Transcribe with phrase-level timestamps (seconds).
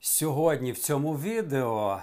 [0.00, 2.00] Сьогодні в цьому відео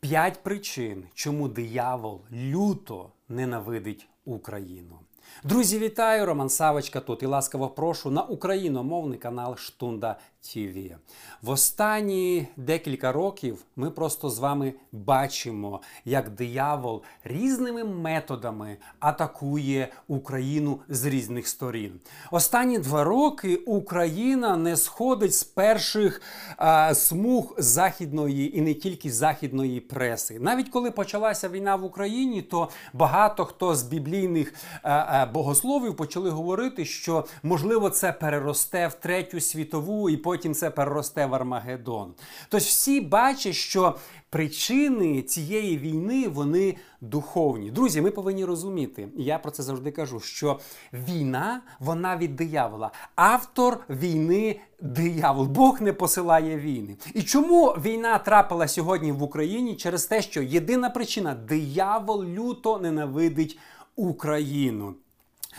[0.00, 4.98] 5 причин, чому диявол люто ненавидить Україну.
[5.44, 6.26] Друзі, вітаю!
[6.26, 10.18] Роман Савочка тут і ласкаво прошу на україномовний канал Штунда
[10.52, 10.96] ТВ.
[11.42, 20.80] В останні декілька років ми просто з вами бачимо, як диявол різними методами атакує Україну
[20.88, 22.00] з різних сторін.
[22.30, 26.22] Останні два роки Україна не сходить з перших
[26.56, 30.38] а, смуг західної і не тільки західної преси.
[30.40, 36.30] Навіть коли почалася війна в Україні, то багато хто з біблійних а, а, богословів почали
[36.30, 42.14] говорити, що можливо це переросте в третю світову і потім це переросте в Армагеддон.
[42.48, 43.96] Тож всі бачать, що
[44.30, 47.70] причини цієї війни вони духовні.
[47.70, 50.60] Друзі, ми повинні розуміти, я про це завжди кажу, що
[50.92, 52.90] війна вона від диявола.
[53.14, 55.46] Автор війни диявол.
[55.46, 56.96] Бог не посилає війни.
[57.14, 59.76] І чому війна трапила сьогодні в Україні?
[59.76, 63.58] Через те, що єдина причина диявол люто ненавидить
[63.96, 64.94] Україну.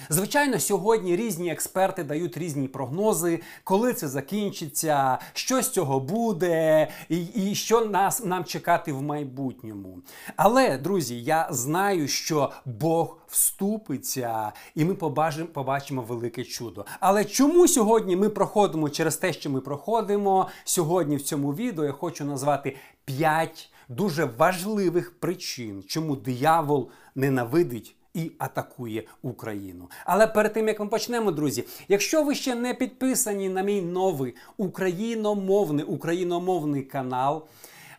[0.09, 7.23] Звичайно, сьогодні різні експерти дають різні прогнози, коли це закінчиться, що з цього буде, і,
[7.23, 9.99] і що нас нам чекати в майбутньому.
[10.35, 16.85] Але, друзі, я знаю, що Бог вступиться, і ми побачимо, побачимо велике чудо.
[16.99, 21.91] Але чому сьогодні ми проходимо через те, що ми проходимо сьогодні в цьому відео, я
[21.91, 29.89] хочу назвати 5 дуже важливих причин, чому диявол ненавидить і атакує Україну.
[30.05, 34.35] Але перед тим як ми почнемо, друзі, якщо ви ще не підписані на мій новий
[34.57, 37.47] україномовний україномовний канал.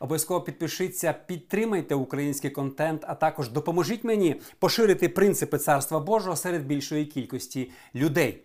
[0.01, 7.07] Обов'язково підпишіться, підтримайте український контент, а також допоможіть мені поширити принципи царства Божого серед більшої
[7.07, 8.45] кількості людей.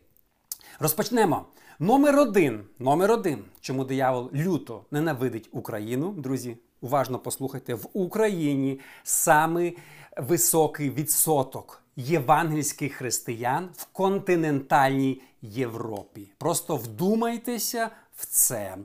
[0.79, 1.45] Розпочнемо.
[1.79, 2.69] Номер один.
[2.79, 3.45] Номер один.
[3.59, 6.57] Чому диявол люто ненавидить Україну, друзі?
[6.81, 9.72] Уважно послухайте, в Україні саме
[10.17, 16.31] високий відсоток євангельських християн в континентальній Європі.
[16.38, 18.77] Просто вдумайтеся в це.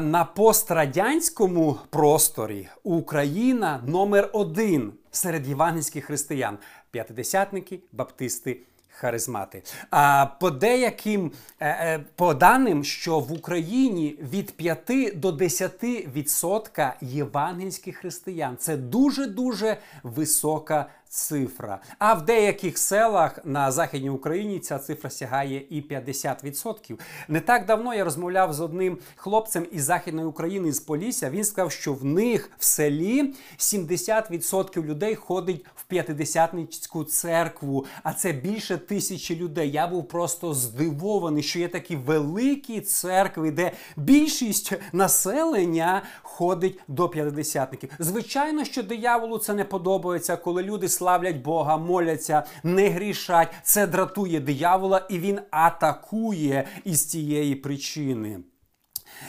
[0.00, 6.58] На пострадянському просторі Україна номер один серед євангельських християн:
[6.90, 8.60] п'ятидесятники, баптисти.
[8.94, 9.62] Харизмати.
[9.90, 17.96] А по деяким е, е, по даним, що в Україні від 5 до 10% євангельських
[17.96, 21.80] християн це дуже дуже висока цифра.
[21.98, 27.00] А в деяких селах на Західній Україні ця цифра сягає і 50%.
[27.28, 31.30] Не так давно я розмовляв з одним хлопцем із Західної України з Полісся.
[31.30, 38.32] Він сказав, що в них в селі 70% людей ходить в п'ятидесятницьку церкву, а це
[38.32, 39.70] більше тисячі людей.
[39.70, 47.90] Я був просто здивований, що є такі великі церкви, де більшість населення ходить до п'ятидесятників.
[47.98, 53.48] Звичайно, що дияволу це не подобається, коли люди славлять Бога, моляться, не грішать.
[53.62, 58.38] Це дратує диявола, і він атакує із цієї причини.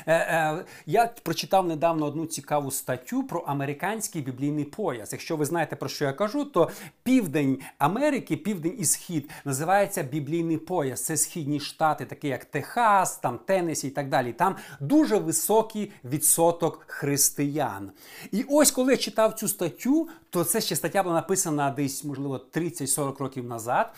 [0.06, 5.12] Е, е, я прочитав недавно одну цікаву статтю про американський біблійний пояс.
[5.12, 6.70] Якщо ви знаєте про що я кажу, то
[7.04, 11.06] південь Америки, південь і схід називається біблійний пояс.
[11.06, 14.34] Це східні штати, такі як Техас, там Теннесі і так далі.
[14.34, 17.92] Там дуже високий відсоток християн.
[18.32, 22.42] І ось коли я читав цю статтю, то це ще стаття була написана десь, можливо,
[22.54, 23.94] 30-40 років назад.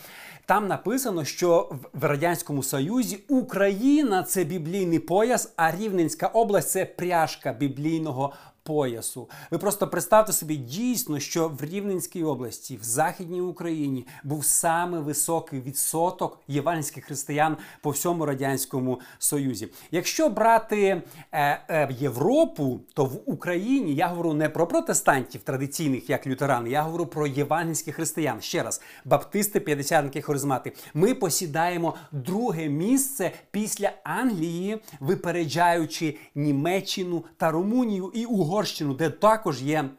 [0.46, 7.54] Там написано, що в Радянському Союзі Україна це біблійний пояс, а Рівненська область це пряжка
[7.54, 8.34] біблійного
[8.66, 9.30] поясу.
[9.52, 15.62] Ви просто представте собі дійсно, що в Рівненській області, в Західній Україні, був саме високий
[15.62, 19.68] відсоток євангельських християн по всьому радянському союзі.
[19.92, 26.28] Якщо брати е, е, Європу, то в Україні я говорю не про протестантів традиційних, як
[26.28, 28.42] лютерани, я говорю про євангельських християн.
[28.42, 30.74] Ще раз, баптисти, п'ятдесятники, харизмати.
[30.94, 38.55] Ми посідаємо друге місце після Англії, випереджаючи Німеччину та Румунію і Угорщину.
[38.56, 39.90] Угорщину, де також є.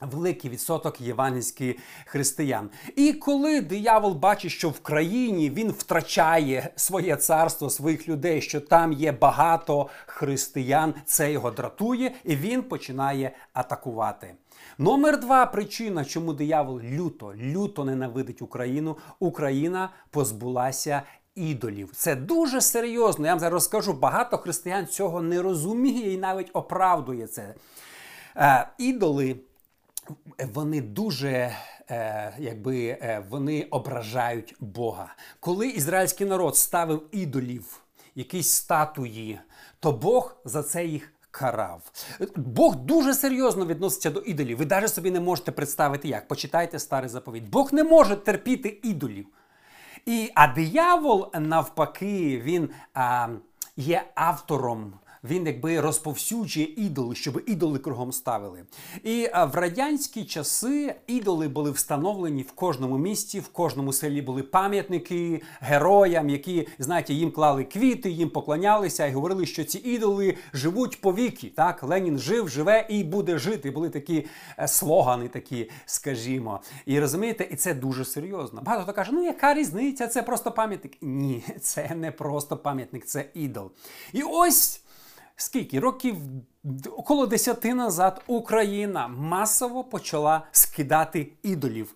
[0.00, 1.76] Великий відсоток євангельських
[2.06, 2.70] християн.
[2.96, 8.92] І коли диявол бачить, що в країні він втрачає своє царство, своїх людей, що там
[8.92, 14.34] є багато християн, це його дратує, і він починає атакувати.
[14.78, 18.96] Номер два причина, чому диявол люто, люто ненавидить Україну.
[19.18, 21.02] Україна позбулася.
[21.36, 23.26] Ідолів, це дуже серйозно.
[23.26, 23.92] Я вам зараз розкажу.
[23.92, 27.54] Багато християн цього не розуміє і навіть оправдує це.
[28.36, 29.36] Е, ідоли
[30.54, 31.56] вони дуже
[31.90, 35.14] е, якби е, вони ображають Бога.
[35.40, 37.80] Коли ізраїльський народ ставив ідолів,
[38.14, 39.40] якісь статуї,
[39.80, 41.12] то Бог за це їх.
[41.30, 41.82] Карав.
[42.36, 44.58] Бог дуже серйозно відноситься до ідолів.
[44.58, 46.28] Ви навіть собі не можете представити, як.
[46.28, 47.50] Почитайте старий заповідь.
[47.50, 49.26] Бог не може терпіти ідолів.
[50.06, 53.28] І, А диявол, навпаки, він а,
[53.76, 54.92] є автором
[55.28, 58.64] він якби розповсюджує ідоли, щоб ідоли кругом ставили.
[59.04, 65.42] І в радянські часи ідоли були встановлені в кожному місті, в кожному селі були пам'ятники
[65.60, 71.52] героям, які, знаєте, їм клали квіти, їм поклонялися і говорили, що ці ідоли живуть повіки.
[71.56, 73.70] Так, Ленін жив, живе і буде жити.
[73.70, 74.26] Були такі
[74.58, 76.60] е, слогани, такі, скажімо.
[76.86, 78.62] І розумієте, і це дуже серйозно.
[78.62, 80.06] Багато хто каже, ну яка різниця?
[80.06, 80.96] Це просто пам'ятник.
[81.00, 83.70] Ні, це не просто пам'ятник, це ідол.
[84.12, 84.80] І ось
[85.36, 86.16] скільки років
[86.96, 91.94] около десяти назад Україна масово почала скидати ідолів.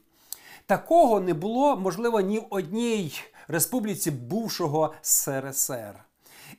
[0.66, 3.12] Такого не було, можливо, ні в одній
[3.48, 5.94] республіці бувшого СРСР.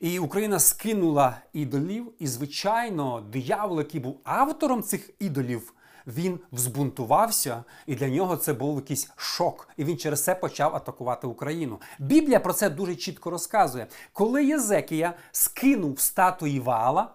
[0.00, 5.74] І Україна скинула ідолів, і, звичайно, диявол, який був автором цих ідолів,
[6.06, 9.68] він взбунтувався, і для нього це був якийсь шок.
[9.76, 11.80] І він через це почав атакувати Україну.
[11.98, 13.86] Біблія про це дуже чітко розказує.
[14.12, 17.10] Коли Єзекія скинув статуї вала,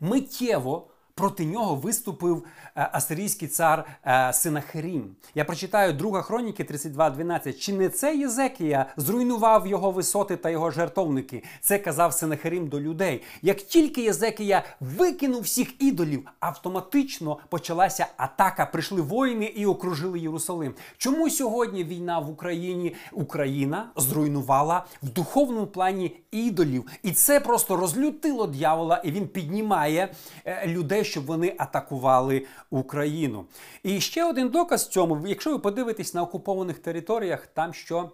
[0.00, 2.44] миттєво проти нього виступив
[2.76, 5.16] е, асирійський цар е, Синахерім.
[5.34, 7.58] Я прочитаю друга хроніки 32.12.
[7.58, 11.42] Чи не це Єзекія зруйнував його висоти та його жертовники?
[11.60, 13.22] Це казав Синахерім до людей.
[13.42, 18.66] Як тільки Єзекія викинув всіх ідолів, автоматично почалася атака.
[18.66, 20.74] Прийшли воїни і окружили Єрусалим.
[20.96, 22.94] Чому сьогодні війна в Україні?
[23.12, 30.08] Україна зруйнувала в духовному плані ідолів, і це просто розлютило дьявола, і він піднімає
[30.44, 30.66] е,
[31.04, 33.44] щоб вони атакували Україну.
[33.82, 38.10] І ще один доказ цьому, якщо ви подивитесь на окупованих територіях, там що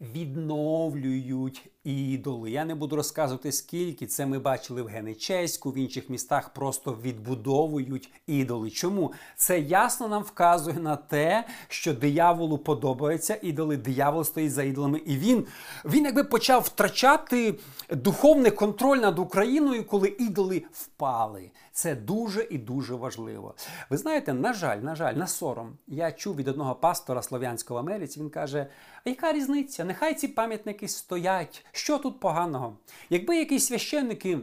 [0.00, 2.50] відновлюють ідоли.
[2.50, 8.10] Я не буду розказувати, скільки це ми бачили в Генечеську, в інших містах просто відбудовують
[8.26, 8.70] ідоли.
[8.70, 9.12] Чому?
[9.36, 15.00] Це ясно нам вказує на те, що дияволу подобаються ідоли, диявол стоїть за ідолами.
[15.06, 15.46] І він,
[15.84, 17.54] він якби почав втрачати
[17.90, 21.50] духовний контроль над Україною, коли ідоли впали.
[21.76, 23.54] Це дуже і дуже важливо.
[23.90, 25.78] Ви знаєте, на жаль, на жаль, на сором.
[25.86, 28.20] Я чув від одного пастора слов'янського в Америці.
[28.20, 28.66] Він каже:
[29.04, 29.84] А яка різниця?
[29.84, 31.66] Нехай ці пам'ятники стоять.
[31.72, 32.76] Що тут поганого?
[33.10, 34.38] Якби якісь священники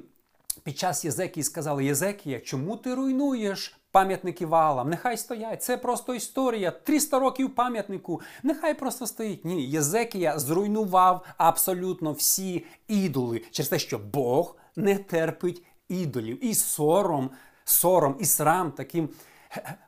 [0.63, 3.79] під час Єзекії сказали, Єзекія, чому ти руйнуєш?
[3.91, 5.63] Пам'ятники валам, нехай стоять.
[5.63, 6.71] Це просто історія.
[6.71, 8.21] 300 років пам'ятнику.
[8.44, 9.45] Нехай просто стоїть.
[9.45, 16.45] Ні, Єзекія зруйнував абсолютно всі ідоли через те, що Бог не терпить ідолів.
[16.45, 17.29] І сором,
[17.63, 19.09] сором, і срам таким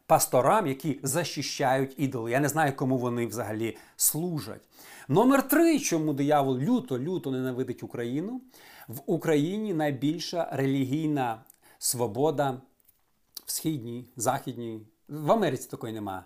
[0.08, 2.32] пасторам, які захищають ідоли.
[2.32, 4.62] Я не знаю, кому вони взагалі служать.
[5.08, 8.42] Номер три, чому диявол люто-люто ненавидить Україну.
[8.88, 11.44] В Україні найбільша релігійна
[11.80, 12.62] свобода
[13.46, 16.24] в східній, західній, в Америці такої немає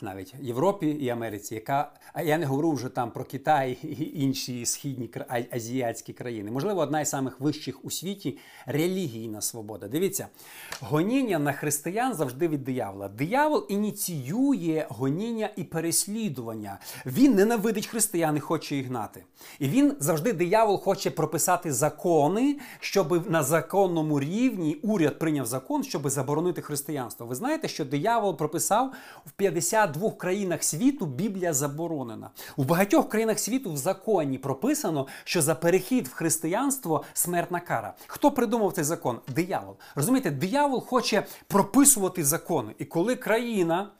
[0.00, 4.66] навіть Європі і Америці, яка а я не говорю вже там про Китай і інші
[4.66, 5.10] східні
[5.50, 6.50] азіатські країни.
[6.50, 9.88] Можливо, одна із самих вищих у світі релігійна свобода.
[9.88, 10.28] Дивіться,
[10.80, 13.08] гоніння на християн завжди від диявола.
[13.08, 16.78] Диявол ініціює гоніння і переслідування.
[17.06, 19.24] Він ненавидить християн і хоче їх гнати.
[19.58, 26.08] І він завжди диявол хоче прописати закони, щоб на законному рівні уряд прийняв закон, щоб
[26.08, 27.26] заборонити християнство.
[27.26, 28.92] Ви знаєте, що диявол прописав
[29.28, 32.30] в 52 країнах світу Біблія заборонена.
[32.56, 37.94] У багатьох країнах світу в законі прописано, що за перехід в християнство смертна кара.
[38.06, 39.20] Хто придумав цей закон?
[39.28, 39.76] Диявол.
[39.94, 42.74] Розумієте, диявол хоче прописувати закони.
[42.78, 43.90] І коли країна.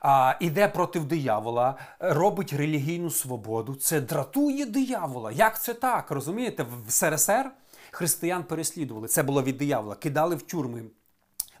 [0.00, 3.74] А, Іде проти диявола, робить релігійну свободу.
[3.74, 5.32] Це дратує диявола.
[5.32, 6.10] Як це так?
[6.10, 6.66] Розумієте?
[6.86, 7.50] В СРСР
[7.90, 9.08] християн переслідували.
[9.08, 10.82] Це було від диявола, кидали в тюрми.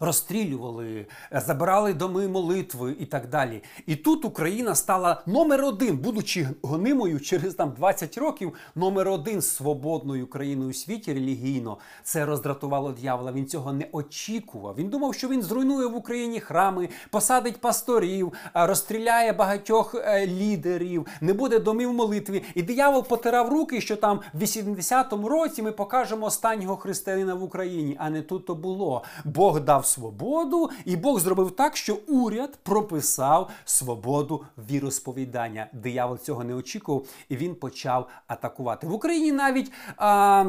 [0.00, 3.62] Розстрілювали, забирали доми молитви і так далі.
[3.86, 10.26] І тут Україна стала номер один, будучи гонимою через там 20 років, номер один свободною
[10.26, 11.78] країною у світі релігійно.
[12.02, 13.32] Це роздратувало дьявола.
[13.32, 14.74] Він цього не очікував.
[14.78, 21.32] Він думав, що він зруйнує в Україні храми, посадить пасторів, розстріляє багатьох е, лідерів, не
[21.32, 22.42] буде домів молитви.
[22.54, 27.96] І диявол потирав руки, що там в 80-му році ми покажемо останнього християнина в Україні.
[27.98, 29.02] А не тут то було.
[29.24, 35.66] Бог дав свободу, і Бог зробив так, що уряд прописав свободу віросповідання.
[35.72, 39.32] Диявол цього не очікував, і він почав атакувати в Україні.
[39.32, 40.44] Навіть а,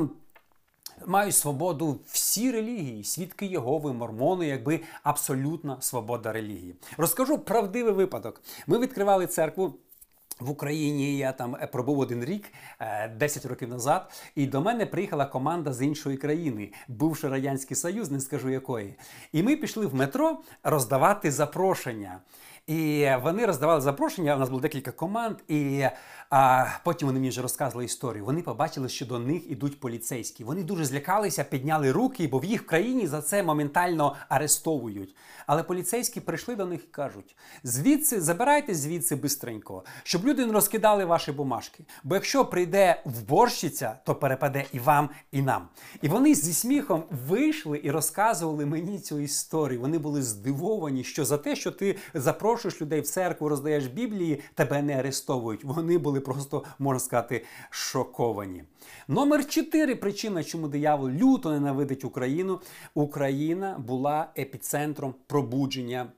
[1.06, 6.76] мають свободу всі релігії, свідки Єгови, мормони, якби абсолютна свобода релігії.
[6.98, 8.42] Розкажу правдивий випадок.
[8.68, 9.74] Ми відкривали церкву.
[10.40, 12.46] В Україні я там е, пробув один рік,
[13.16, 18.12] 10 е, років назад, і до мене приїхала команда з іншої країни, бувши радянський союз,
[18.12, 18.96] не скажу якої.
[19.32, 22.20] І ми пішли в метро роздавати запрошення.
[22.68, 24.36] І вони роздавали запрошення.
[24.36, 25.86] У нас було декілька команд, і
[26.30, 28.26] а, потім вони мені вже розказували історію.
[28.26, 30.44] Вони побачили, що до них ідуть поліцейські.
[30.44, 35.16] Вони дуже злякалися, підняли руки, бо в їх країні за це моментально арестовують.
[35.46, 41.06] Але поліцейські прийшли до них і кажуть: звідси забирайте звідси бистренько, щоб люди не розкидали
[41.06, 41.84] ваші бумажки.
[42.04, 45.68] Бо якщо прийде вборщиця, то перепаде і вам, і нам.
[46.02, 49.82] І вони зі сміхом вийшли і розказували мені цю історію.
[49.82, 54.82] Вони були здивовані, що за те, що ти запрошуєш людей в церкву, роздаєш Біблії, тебе
[54.82, 55.64] не арестовують.
[55.64, 58.64] Вони були просто, можна сказати, шоковані.
[59.08, 62.60] Номер 4 причина, чому диявол люто ненавидить Україну.
[62.94, 66.12] Україна була епіцентром пробудження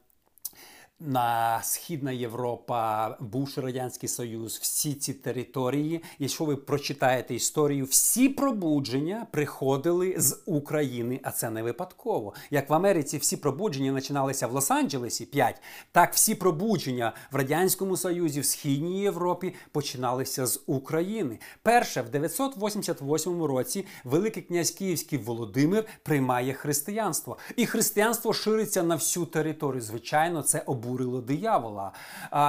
[0.99, 6.03] на Східна Європа, бувший Радянський Союз, всі ці території.
[6.19, 12.33] Якщо ви прочитаєте історію, всі пробудження приходили з України, а це не випадково.
[12.51, 18.39] Як в Америці всі пробудження починалися в Лос-Анджелесі 5, так всі пробудження в Радянському Союзі,
[18.39, 21.39] в Східній Європі починалися з України.
[21.63, 29.25] Перше, в 988 році Великий князь Київський Володимир приймає християнство, і християнство шириться на всю
[29.25, 29.81] територію.
[29.81, 31.91] Звичайно, це обов'язково обурило диявола.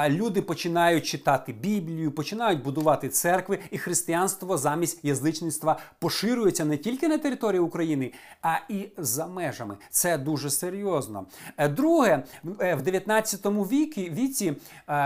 [0.08, 7.18] Люди починають читати Біблію, починають будувати церкви, і християнство замість язичництва поширюється не тільки на
[7.18, 9.76] території України, а і за межами.
[9.90, 11.26] Це дуже серйозно.
[11.56, 14.54] Е, друге, в 19 е, віці, віці, е,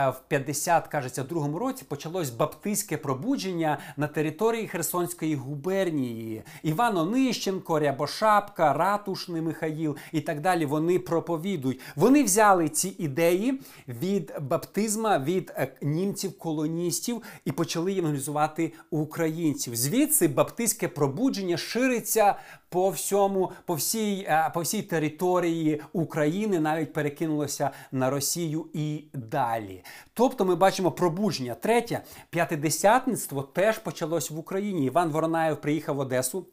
[0.09, 6.43] в 50, кажеться, другому році почалось баптистське пробудження на території Херсонської губернії.
[6.63, 10.67] Іван Онищенко, Рябошапка, Ратушний Михаїл і так далі.
[10.67, 11.81] Вони проповідують.
[11.97, 19.77] Вони взяли ці ідеї ідеї від баптизма від е, німців-колоністів і почали євангелізувати українців.
[19.77, 22.35] Звідси баптистське пробудження шириться
[22.69, 29.85] по всьому, по всій, е, по всій території України, навіть перекинулося на Росію і далі.
[30.15, 31.55] Тобто ми бачимо пробудження.
[31.55, 32.01] Третє
[32.31, 34.87] п'ятидесятництво теж почалось в Україні.
[34.87, 36.47] Іван Воронаєв приїхав в Одесу.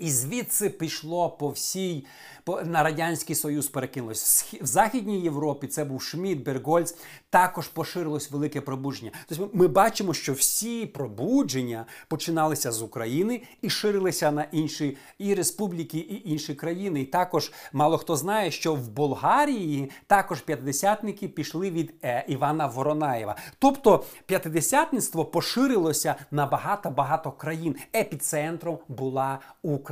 [0.00, 2.06] І звідси пішло по всій
[2.44, 4.54] по, на Радянський Союз перекинулось.
[4.60, 6.94] В Західній Європі це був Шмідт, Бергольц,
[7.30, 9.10] також поширилось велике пробудження.
[9.28, 15.98] Тобто ми бачимо, що всі пробудження починалися з України і ширилися на інші і республіки,
[15.98, 17.00] і інші країни.
[17.00, 23.36] І також мало хто знає, що в Болгарії також п'ятдесятники пішли від е, Івана Воронаєва.
[23.58, 27.76] Тобто п'ятидесятництво поширилося на багато-багато країн.
[27.94, 29.89] Епіцентром була Україна.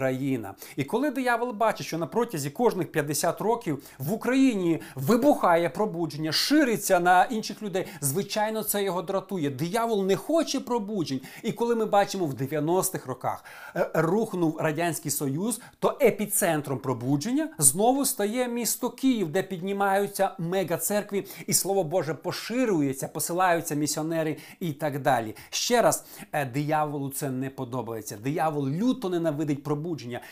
[0.76, 7.00] І коли диявол бачить, що на протязі кожних 50 років в Україні вибухає пробудження, шириться
[7.00, 7.86] на інших людей.
[8.00, 9.50] Звичайно, це його дратує.
[9.50, 11.20] Диявол не хоче пробуджень.
[11.42, 13.44] І коли ми бачимо в 90-х роках
[13.76, 21.52] е, рухнув Радянський Союз, то епіцентром пробудження знову стає місто Київ, де піднімаються мегацеркві, і
[21.54, 25.34] слово Боже поширюється, посилаються місіонери і так далі.
[25.50, 28.16] Ще раз, е, дияволу це не подобається.
[28.16, 29.87] Диявол люто ненавидить пробудження.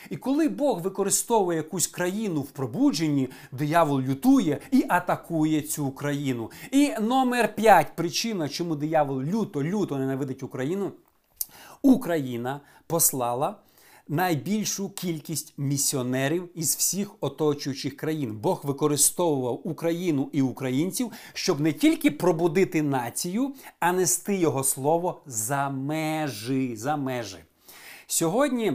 [0.09, 6.51] І коли Бог використовує якусь країну в пробудженні, диявол лютує і атакує цю країну.
[6.71, 10.91] І номер 5 причина, чому диявол люто-люто ненавидить Україну.
[11.81, 13.55] Україна послала
[14.09, 18.35] найбільшу кількість місіонерів із всіх оточуючих країн.
[18.35, 25.69] Бог використовував Україну і українців, щоб не тільки пробудити націю, а нести його слово за
[25.69, 26.75] межі.
[26.75, 27.37] За межі.
[28.07, 28.73] Сьогодні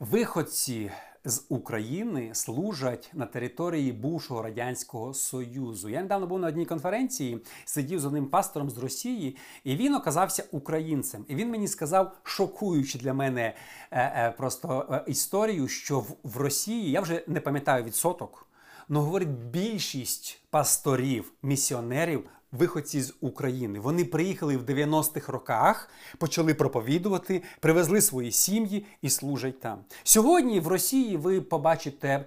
[0.00, 0.90] виходці
[1.24, 5.88] з України служать на території бувшого радянського союзу.
[5.88, 10.44] Я недавно був на одній конференції, сидів з одним пастором з Росії, і він оказався
[10.52, 11.24] українцем.
[11.28, 13.54] І він мені сказав, шокуючи для мене
[13.90, 18.46] е, е, просто е, історію, що в, Росії я вже не пам'ятаю відсоток.
[18.88, 23.80] Ну, говорить, більшість пасторів, місіонерів виходці з України.
[23.80, 29.78] Вони приїхали в 90-х роках, почали проповідувати, привезли свої сім'ї і служать там.
[30.04, 32.24] Сьогодні в Росії ви побачите,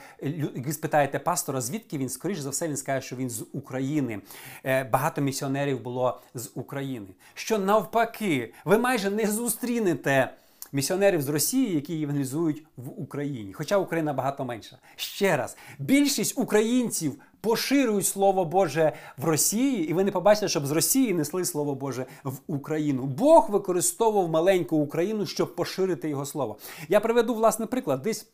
[0.56, 4.20] ви спитаєте пастора, звідки він, скоріш за все, він скаже, що він з України.
[4.66, 7.08] Е, багато місіонерів було з України.
[7.34, 10.34] Що навпаки, ви майже не зустрінете.
[10.72, 14.78] Місіонерів з Росії, які євангелізують в Україні, хоча Україна багато менша.
[14.96, 20.72] Ще раз, більшість українців Поширюють Слово Боже в Росії, і ви не побачите, щоб з
[20.72, 23.04] Росії несли Слово Боже в Україну.
[23.04, 26.58] Бог використовував маленьку Україну, щоб поширити його слово.
[26.90, 28.02] Я приведу власний приклад.
[28.02, 28.28] Десь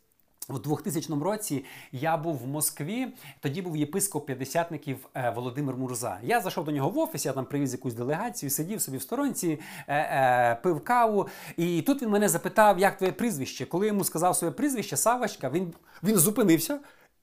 [0.49, 3.07] у 2000 році я був в Москві,
[3.39, 6.19] тоді був єпископ п'ятдесятників е, Володимир Мурза.
[6.23, 9.59] Я зайшов до нього в офіс, я там привіз якусь делегацію, сидів собі в сторонці,
[9.87, 11.27] е, е, пив каву.
[11.57, 13.65] І тут він мене запитав, як твоє прізвище.
[13.65, 16.79] Коли я йому сказав своє прізвище, Савочка, він, він зупинився.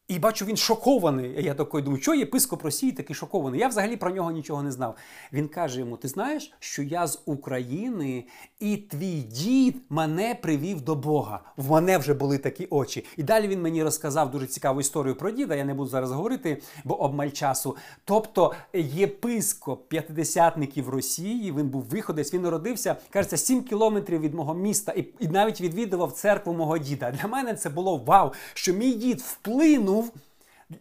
[0.08, 1.44] І бачу, він шокований.
[1.44, 3.60] Я такий думаю, що єпископ Росії такий шокований.
[3.60, 4.96] Я взагалі про нього нічого не знав.
[5.32, 8.24] Він каже йому: Ти знаєш, що я з України,
[8.60, 11.40] і твій дід мене привів до Бога.
[11.56, 13.04] В мене вже були такі очі.
[13.16, 15.54] І далі він мені розказав дуже цікаву історію про діда.
[15.54, 17.76] Я не буду зараз говорити, бо обмаль часу.
[18.04, 24.92] Тобто, єпископ п'ятидесятників Росії, він був виходець, він народився, кажеться, 7 кілометрів від мого міста,
[24.92, 27.10] і, і навіть відвідував церкву мого діда.
[27.10, 29.91] Для мене це було вау, що мій дід вплинув.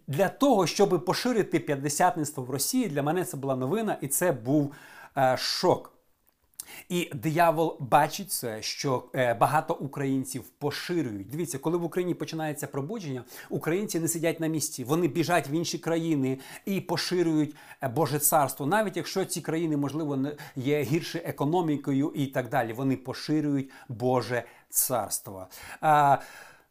[0.07, 4.73] Для того, щоб поширити п'ятдесятництво в Росії, для мене це була новина, і це був
[5.17, 5.93] е, шок.
[6.89, 11.29] І диявол бачить це, що е, багато українців поширюють.
[11.29, 15.77] Дивіться, коли в Україні починається пробудження, українці не сидять на місці, вони біжать в інші
[15.77, 18.65] країни і поширюють е, Боже царство.
[18.65, 20.19] Навіть якщо ці країни, можливо,
[20.55, 25.47] є гірше економікою і так далі, вони поширюють Боже царство.
[25.83, 26.17] Е,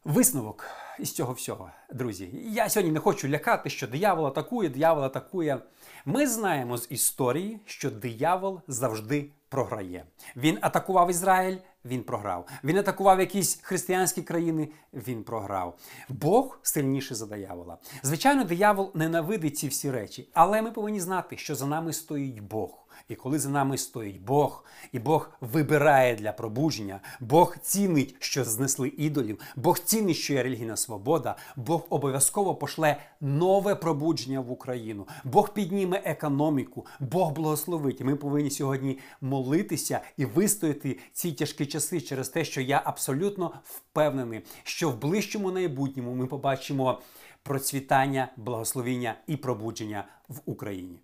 [0.05, 0.65] Висновок
[1.01, 2.29] із цього всього, друзі.
[2.33, 5.59] Я сьогодні не хочу лякати, що диявол атакує, диявол атакує.
[6.05, 10.05] Ми знаємо з історії, що диявол завжди програє.
[10.35, 12.47] Він атакував Ізраїль, він програв.
[12.63, 15.77] Він атакував якісь християнські країни, він програв.
[16.09, 17.77] Бог сильніший за диявола.
[18.03, 22.69] Звичайно, диявол ненавидить ці всі речі, але ми повинні знати, що за нами стоїть Бог.
[23.09, 28.93] І коли за нами стоїть Бог, і Бог вибирає для пробудження, Бог цінить, що знесли
[28.97, 35.07] ідолів, Бог цінить, що є релігійна свобода, Бог обов'язково пошле нове пробудження в Україну.
[35.23, 38.01] Бог підніме економіку, Бог благословить.
[38.01, 43.53] І ми повинні сьогодні молитися і вистояти ці тяжкі часи через те, що я абсолютно
[43.63, 47.01] впевнений, що в ближчому майбутньому ми побачимо
[47.43, 50.99] процвітання, благословіння і пробудження в Україні.